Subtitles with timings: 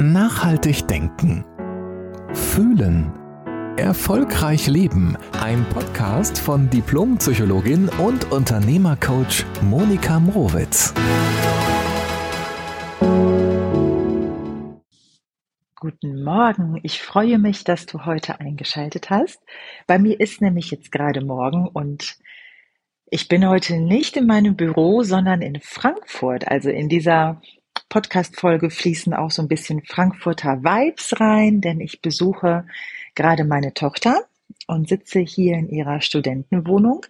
[0.00, 1.44] Nachhaltig denken.
[2.32, 3.12] Fühlen.
[3.76, 5.16] Erfolgreich leben.
[5.40, 10.92] Ein Podcast von Diplompsychologin und Unternehmercoach Monika Mrowitz.
[15.76, 16.80] Guten Morgen.
[16.82, 19.40] Ich freue mich, dass du heute eingeschaltet hast.
[19.86, 22.16] Bei mir ist nämlich jetzt gerade Morgen und
[23.06, 27.40] ich bin heute nicht in meinem Büro, sondern in Frankfurt, also in dieser
[27.88, 32.66] Podcast-Folge fließen auch so ein bisschen Frankfurter Vibes rein, denn ich besuche
[33.14, 34.24] gerade meine Tochter
[34.66, 37.06] und sitze hier in ihrer Studentenwohnung.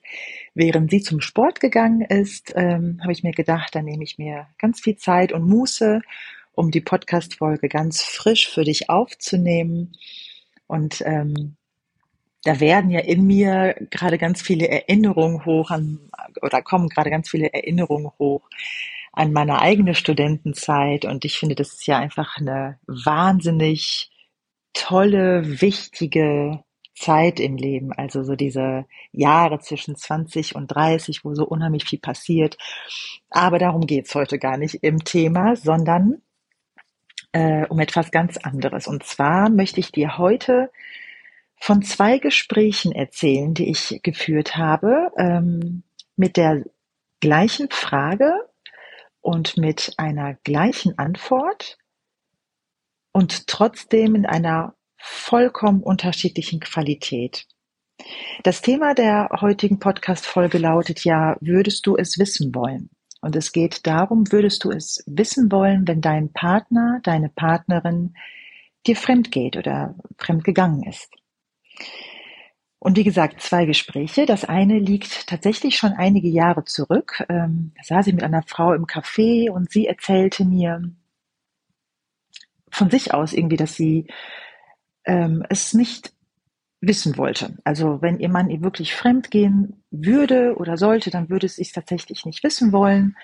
[0.55, 4.47] Während sie zum Sport gegangen ist, ähm, habe ich mir gedacht, dann nehme ich mir
[4.59, 6.01] ganz viel Zeit und Muße,
[6.53, 9.93] um die Podcast-Folge ganz frisch für dich aufzunehmen.
[10.67, 11.57] Und ähm,
[12.45, 16.11] da werden ja in mir gerade ganz viele Erinnerungen hoch an,
[16.43, 18.49] oder kommen gerade ganz viele Erinnerungen hoch
[19.15, 24.11] an meine eigene Studentenzeit und ich finde, das ist ja einfach eine wahnsinnig
[24.73, 26.65] tolle, wichtige
[26.97, 31.99] Zeit im Leben, also so diese Jahre zwischen 20 und 30, wo so unheimlich viel
[31.99, 32.57] passiert.
[33.31, 36.23] Aber darum geht's heute gar nicht im Thema, sondern
[37.33, 38.87] äh, um etwas ganz anderes.
[38.87, 40.71] Und zwar möchte ich dir heute
[41.61, 45.83] von zwei Gesprächen erzählen, die ich geführt habe, ähm,
[46.17, 46.65] mit der
[47.21, 48.35] gleichen Frage,
[49.25, 51.79] und mit einer gleichen Antwort
[53.13, 57.47] und trotzdem in einer vollkommen unterschiedlichen Qualität.
[58.43, 62.91] Das Thema der heutigen Podcast-Folge lautet ja, würdest du es wissen wollen?
[63.23, 68.15] Und es geht darum, würdest du es wissen wollen, wenn dein Partner, deine Partnerin
[68.87, 71.11] dir fremd geht oder fremd gegangen ist?
[72.85, 74.27] Und wie gesagt, zwei Gespräche.
[74.27, 77.25] Das eine liegt tatsächlich schon einige Jahre zurück.
[77.31, 80.83] Ähm, da saß ich mit einer Frau im Café und sie erzählte mir
[82.71, 84.09] von sich aus irgendwie, dass sie
[85.07, 86.13] ähm, es nicht
[86.83, 87.57] wissen wollte.
[87.65, 91.73] Also wenn ihr Mann ihr wirklich fremd gehen würde oder sollte, dann würde es sich
[91.73, 93.17] tatsächlich nicht wissen wollen.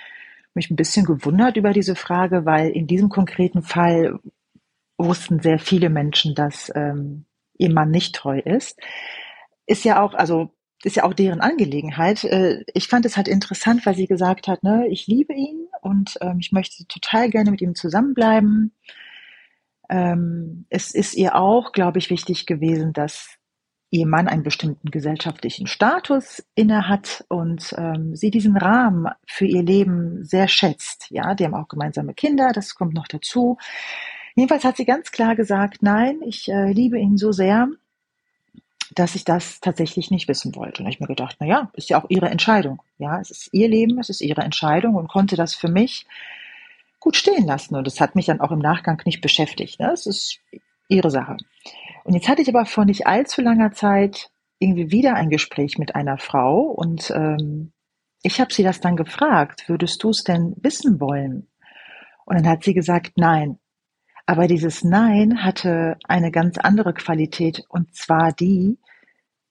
[0.54, 4.20] Mich ein bisschen gewundert über diese Frage, weil in diesem konkreten Fall
[4.96, 7.26] wussten sehr viele Menschen, dass ähm,
[7.58, 8.80] ihr Mann nicht treu ist
[9.70, 10.50] ist ja auch, also
[10.82, 12.24] ist ja auch deren Angelegenheit.
[12.24, 16.18] Äh, ich fand es halt interessant, weil sie gesagt hat, ne, ich liebe ihn und
[16.20, 18.72] ähm, ich möchte total gerne mit ihm zusammenbleiben.
[19.88, 23.36] Ähm, es ist ihr auch, glaube ich, wichtig gewesen, dass
[23.90, 29.62] ihr Mann einen bestimmten gesellschaftlichen Status inne hat und ähm, sie diesen Rahmen für ihr
[29.62, 31.06] Leben sehr schätzt.
[31.10, 33.58] Ja, die haben auch gemeinsame Kinder, das kommt noch dazu.
[34.36, 37.68] Jedenfalls hat sie ganz klar gesagt, nein, ich äh, liebe ihn so sehr
[38.94, 40.82] dass ich das tatsächlich nicht wissen wollte.
[40.82, 42.82] Und ich mir gedacht, na ja, ist ja auch ihre Entscheidung.
[42.98, 46.06] Ja, es ist ihr Leben, es ist ihre Entscheidung und konnte das für mich
[46.98, 47.76] gut stehen lassen.
[47.76, 49.80] Und das hat mich dann auch im Nachgang nicht beschäftigt.
[49.80, 49.90] Ne?
[49.92, 50.38] Es ist
[50.88, 51.36] ihre Sache.
[52.04, 55.94] Und jetzt hatte ich aber vor nicht allzu langer Zeit irgendwie wieder ein Gespräch mit
[55.94, 57.72] einer Frau und ähm,
[58.22, 61.48] ich habe sie das dann gefragt, würdest du es denn wissen wollen?
[62.26, 63.58] Und dann hat sie gesagt, nein.
[64.30, 68.78] Aber dieses Nein hatte eine ganz andere Qualität und zwar die,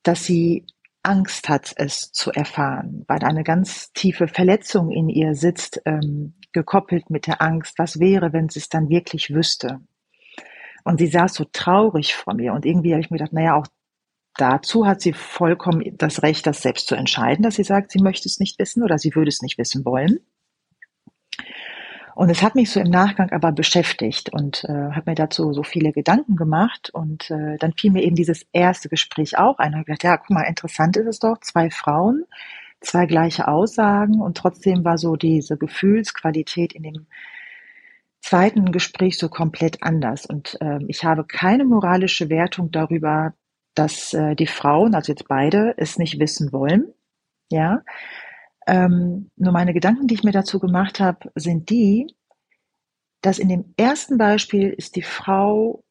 [0.04, 0.68] dass sie
[1.04, 7.10] Angst hat, es zu erfahren, weil eine ganz tiefe Verletzung in ihr sitzt, ähm, gekoppelt
[7.10, 9.82] mit der Angst, was wäre, wenn sie es dann wirklich wüsste.
[10.86, 13.68] Und sie saß so traurig vor mir und irgendwie habe ich mir gedacht, naja, auch
[14.38, 18.30] dazu hat sie vollkommen das Recht, das selbst zu entscheiden, dass sie sagt, sie möchte
[18.30, 20.20] es nicht wissen oder sie würde es nicht wissen wollen.
[22.20, 25.64] Und es hat mich so im Nachgang aber beschäftigt und äh, habe mir dazu so
[25.64, 26.90] viele Gedanken gemacht.
[26.90, 29.74] Und äh, dann fiel mir eben dieses erste Gespräch auch ein.
[29.74, 32.26] Und ich gedacht, ja, guck mal, interessant ist es doch, zwei Frauen,
[32.82, 37.08] zwei gleiche Aussagen und trotzdem war so diese Gefühlsqualität in dem
[38.20, 40.26] zweiten Gespräch so komplett anders.
[40.26, 43.34] Und äh, ich habe keine moralische Wertung darüber,
[43.76, 46.94] dass äh, die Frauen, also jetzt beide, es nicht wissen wollen.
[47.50, 47.82] Ja,
[48.70, 52.08] ähm, nur meine Gedanken, die ich mir dazu gemacht habe, sind die,
[53.22, 55.84] dass in dem ersten Beispiel ist die Frau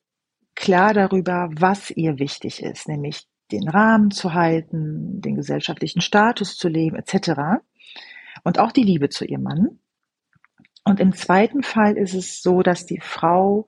[0.54, 6.68] klar darüber, was ihr wichtig ist, nämlich den Rahmen zu halten, den gesellschaftlichen Status zu
[6.68, 7.62] leben, etc.
[8.44, 9.80] Und auch die Liebe zu ihrem Mann.
[10.84, 13.66] Und im zweiten Fall ist es so, dass die Frau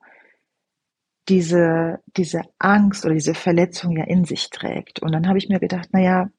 [1.28, 5.00] diese, diese Angst oder diese Verletzung ja in sich trägt.
[5.00, 6.30] Und dann habe ich mir gedacht, na ja,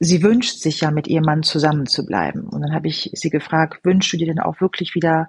[0.00, 2.48] sie wünscht sich ja mit ihrem Mann zusammen zu bleiben.
[2.48, 5.28] Und dann habe ich sie gefragt, wünschst du dir denn auch wirklich wieder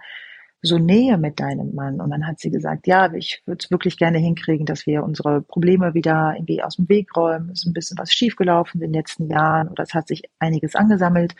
[0.62, 2.02] so Nähe mit deinem Mann?
[2.02, 5.42] Und dann hat sie gesagt, ja, ich würde es wirklich gerne hinkriegen, dass wir unsere
[5.42, 7.50] Probleme wieder irgendwie aus dem Weg räumen.
[7.50, 10.76] Es ist ein bisschen was schiefgelaufen in den letzten Jahren oder es hat sich einiges
[10.76, 11.36] angesammelt.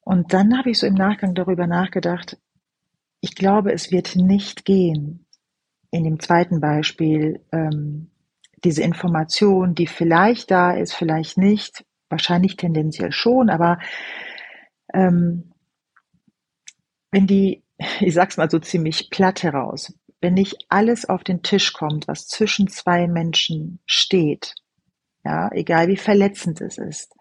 [0.00, 2.36] Und dann habe ich so im Nachgang darüber nachgedacht,
[3.20, 5.26] ich glaube, es wird nicht gehen,
[5.90, 8.10] in dem zweiten Beispiel, ähm,
[8.64, 13.78] diese Information, die vielleicht da ist, vielleicht nicht, wahrscheinlich tendenziell schon, aber
[14.92, 15.52] ähm,
[17.10, 17.62] wenn die,
[18.00, 22.26] ich sag's mal so ziemlich platt heraus, wenn nicht alles auf den Tisch kommt, was
[22.26, 24.54] zwischen zwei Menschen steht,
[25.24, 27.14] ja, egal wie verletzend es ist,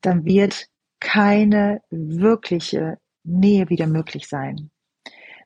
[0.00, 0.68] dann wird
[1.00, 4.70] keine wirkliche Nähe wieder möglich sein.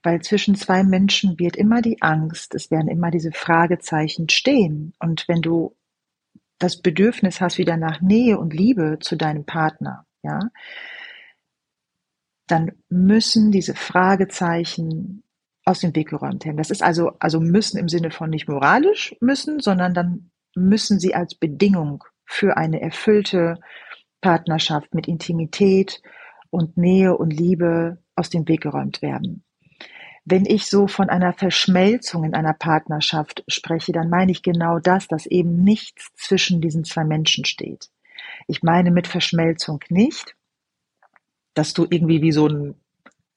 [0.02, 4.94] Weil zwischen zwei Menschen wird immer die Angst, es werden immer diese Fragezeichen stehen.
[4.98, 5.76] Und wenn du
[6.58, 10.40] das Bedürfnis hast wieder nach Nähe und Liebe zu deinem Partner, ja,
[12.46, 15.22] dann müssen diese Fragezeichen
[15.64, 16.56] aus dem Weg geräumt werden.
[16.56, 21.14] Das ist also, also müssen im Sinne von nicht moralisch müssen, sondern dann müssen sie
[21.14, 23.58] als Bedingung für eine erfüllte
[24.20, 26.02] Partnerschaft mit Intimität
[26.50, 29.44] und Nähe und Liebe aus dem Weg geräumt werden.
[30.24, 35.08] Wenn ich so von einer Verschmelzung in einer Partnerschaft spreche, dann meine ich genau das,
[35.08, 37.88] dass eben nichts zwischen diesen zwei Menschen steht.
[38.46, 40.36] Ich meine mit Verschmelzung nicht,
[41.54, 42.74] dass du irgendwie wie so ein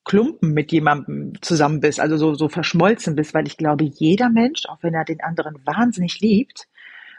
[0.03, 4.67] Klumpen mit jemandem zusammen bist, also so, so verschmolzen bist, weil ich glaube, jeder Mensch,
[4.67, 6.67] auch wenn er den anderen wahnsinnig liebt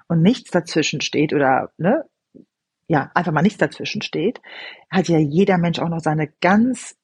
[0.06, 2.04] und nichts dazwischen steht oder, ne,
[2.86, 4.40] ja, einfach mal nichts dazwischen steht,
[4.88, 6.96] hat ja jeder Mensch auch noch seine ganz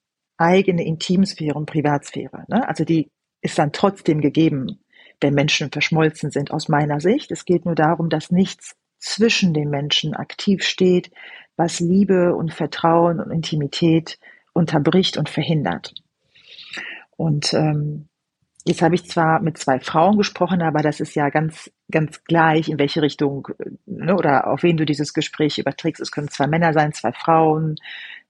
[0.43, 2.45] eigene Intimsphäre und Privatsphäre.
[2.49, 2.67] Ne?
[2.69, 3.11] Also die
[3.41, 4.81] ist dann trotzdem gegeben,
[5.21, 7.31] wenn Menschen verschmolzen sind, aus meiner Sicht.
[7.31, 11.11] Es geht nur darum, dass nichts zwischen den Menschen aktiv steht,
[11.57, 14.19] was Liebe und Vertrauen und Intimität
[14.53, 15.95] unterbricht und verhindert.
[17.17, 18.09] Und ähm,
[18.65, 22.69] Jetzt habe ich zwar mit zwei Frauen gesprochen, aber das ist ja ganz, ganz gleich,
[22.69, 23.49] in welche Richtung
[23.87, 26.01] ne, oder auf wen du dieses Gespräch überträgst.
[26.01, 27.75] Es können zwei Männer sein, zwei Frauen,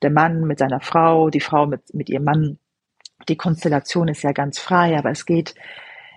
[0.03, 2.59] der Mann mit seiner Frau, die Frau mit, mit ihrem Mann.
[3.29, 5.55] Die Konstellation ist ja ganz frei, aber es geht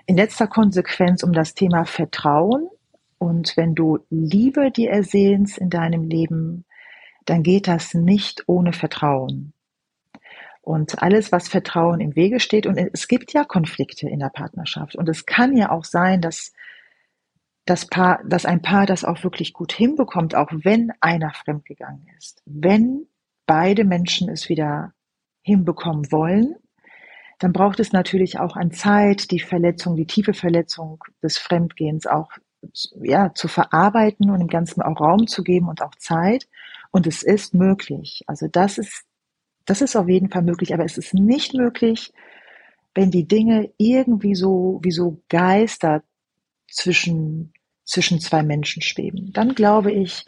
[0.08, 2.68] in letzter Konsequenz um das Thema Vertrauen.
[3.18, 6.66] Und wenn du Liebe dir ersehnst in deinem Leben,
[7.26, 9.54] dann geht das nicht ohne Vertrauen
[10.66, 12.66] und alles, was Vertrauen im Wege steht.
[12.66, 14.96] Und es gibt ja Konflikte in der Partnerschaft.
[14.96, 16.54] Und es kann ja auch sein, dass
[17.66, 22.42] das Paar, dass ein Paar das auch wirklich gut hinbekommt, auch wenn einer fremdgegangen ist.
[22.46, 23.08] Wenn
[23.46, 24.94] beide Menschen es wieder
[25.42, 26.56] hinbekommen wollen,
[27.40, 32.32] dann braucht es natürlich auch an Zeit, die Verletzung, die tiefe Verletzung des Fremdgehens auch
[33.02, 36.48] ja, zu verarbeiten und dem Ganzen auch Raum zu geben und auch Zeit.
[36.92, 38.24] Und es ist möglich.
[38.28, 39.06] Also das ist
[39.66, 42.14] das ist auf jeden Fall möglich, aber es ist nicht möglich,
[42.94, 46.04] wenn die Dinge irgendwie so wie so Geister
[46.70, 47.54] zwischen
[47.84, 49.32] zwischen zwei Menschen schweben.
[49.34, 50.26] Dann glaube ich,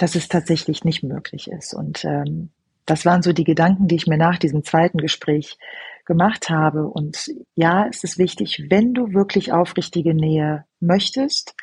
[0.00, 1.74] dass es tatsächlich nicht möglich ist.
[1.74, 2.48] Und ähm,
[2.86, 5.58] das waren so die Gedanken, die ich mir nach diesem zweiten Gespräch
[6.06, 6.88] gemacht habe.
[6.88, 11.54] Und ja, es ist wichtig, wenn du wirklich aufrichtige Nähe möchtest,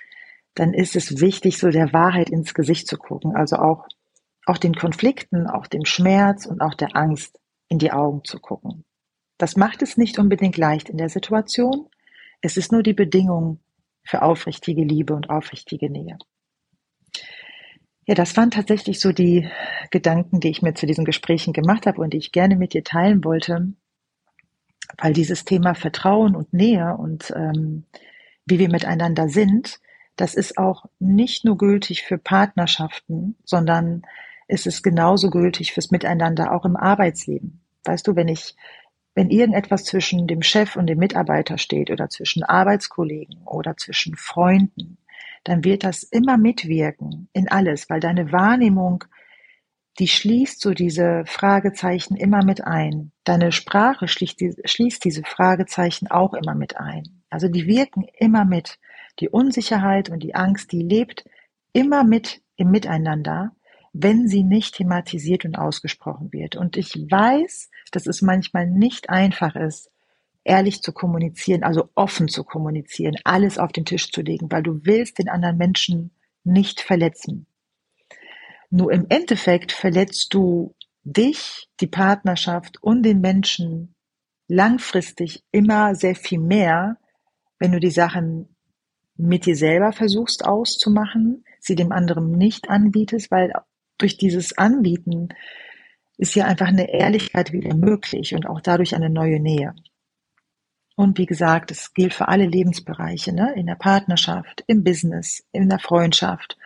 [0.54, 3.36] dann ist es wichtig, so der Wahrheit ins Gesicht zu gucken.
[3.36, 3.88] Also auch
[4.46, 8.86] auch den Konflikten, auch dem Schmerz und auch der Angst in die Augen zu gucken.
[9.40, 11.90] Das macht es nicht unbedingt leicht in der Situation.
[12.42, 13.60] Es ist nur die Bedingung
[14.04, 16.18] für aufrichtige Liebe und aufrichtige Nähe.
[18.08, 19.50] Ja, das waren tatsächlich so die
[19.92, 22.86] Gedanken, die ich mir zu diesen Gesprächen gemacht habe und die ich gerne mit dir
[22.86, 23.74] teilen wollte,
[24.98, 27.84] weil dieses Thema Vertrauen und Nähe und ähm,
[28.46, 29.82] wie wir miteinander sind,
[30.16, 34.04] das ist auch nicht nur gültig für Partnerschaften, sondern
[34.48, 37.60] ist es genauso gültig fürs Miteinander auch im Arbeitsleben.
[37.84, 38.56] Weißt du, wenn ich,
[39.16, 44.98] wenn irgendetwas zwischen dem Chef und dem Mitarbeiter steht oder zwischen Arbeitskollegen oder zwischen Freunden,
[45.48, 49.06] dann wird das immer mitwirken in alles, weil deine Wahrnehmung,
[49.98, 53.12] die schließt so diese Fragezeichen immer mit ein.
[53.24, 57.24] Deine Sprache schließt, die, schließt diese Fragezeichen auch immer mit ein.
[57.30, 58.78] Also die wirken immer mit.
[59.20, 61.24] Die Unsicherheit und die Angst, die lebt
[61.72, 63.54] immer mit im Miteinander
[64.00, 66.56] wenn sie nicht thematisiert und ausgesprochen wird.
[66.56, 69.90] Und ich weiß, dass es manchmal nicht einfach ist,
[70.48, 74.80] ehrlich zu kommunizieren, also offen zu kommunizieren, alles auf den Tisch zu legen, weil du
[74.84, 76.12] willst den anderen Menschen
[76.44, 77.46] nicht verletzen.
[78.70, 83.96] Nur im Endeffekt verletzt du dich, die Partnerschaft und den Menschen
[84.48, 86.98] langfristig immer sehr viel mehr,
[87.60, 88.56] wenn du die Sachen
[89.18, 93.52] mit dir selber versuchst auszumachen, sie dem anderen nicht anbietest, weil
[93.98, 95.30] durch dieses Anbieten
[96.18, 99.74] ist hier einfach eine Ehrlichkeit wieder möglich und auch dadurch eine neue Nähe.
[100.98, 103.54] Und wie gesagt, es gilt für alle Lebensbereiche, ne?
[103.56, 106.58] in der Partnerschaft, im Business, in der Freundschaft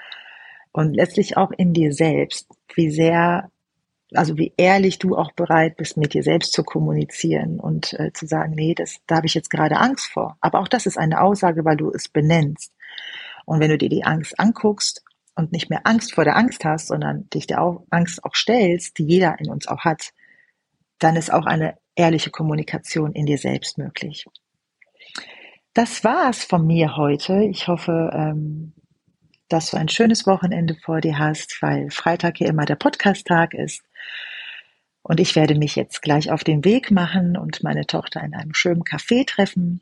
[0.71, 3.51] und letztlich auch in dir selbst, wie sehr
[4.13, 8.25] also wie ehrlich du auch bereit bist, mit dir selbst zu kommunizieren und äh, zu
[8.25, 10.37] sagen, nee, das, da habe ich jetzt gerade Angst vor.
[10.41, 12.73] Aber auch das ist eine Aussage, weil du es benennst.
[13.45, 15.03] Und wenn du dir die Angst anguckst
[15.35, 19.05] und nicht mehr Angst vor der Angst hast, sondern dich der Angst auch stellst, die
[19.05, 20.11] jeder in uns auch hat,
[20.99, 24.25] dann ist auch eine ehrliche Kommunikation in dir selbst möglich.
[25.73, 27.43] Das war's von mir heute.
[27.43, 28.73] Ich hoffe, ähm,
[29.47, 33.83] dass du ein schönes Wochenende vor dir hast, weil Freitag hier immer der Podcast-Tag ist.
[35.03, 38.53] Und ich werde mich jetzt gleich auf den Weg machen und meine Tochter in einem
[38.53, 39.81] schönen Café treffen.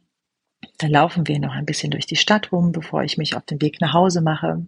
[0.77, 3.61] Dann laufen wir noch ein bisschen durch die Stadt rum, bevor ich mich auf den
[3.61, 4.65] Weg nach Hause mache.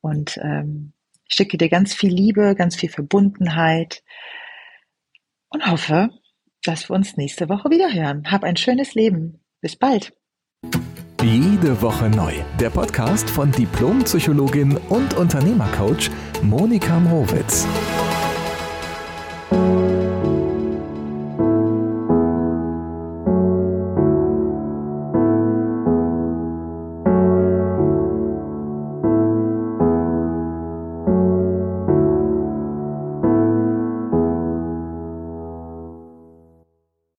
[0.00, 0.92] Und ähm,
[1.28, 4.02] schicke dir ganz viel Liebe, ganz viel Verbundenheit
[5.50, 6.10] und hoffe,
[6.68, 8.30] dass wir uns nächste Woche wieder hören.
[8.30, 9.40] Hab ein schönes Leben.
[9.62, 10.12] Bis bald.
[11.22, 12.34] Jede Woche neu.
[12.60, 16.10] Der Podcast von Diplompsychologin und Unternehmercoach
[16.42, 17.66] Monika Mrowitz.